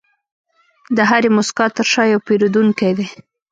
د 0.95 0.97
هرې 1.09 1.29
موسکا 1.35 1.65
تر 1.77 1.85
شا 1.91 2.03
یو 2.13 2.19
پیرودونکی 2.27 2.91
دی. 2.97 3.07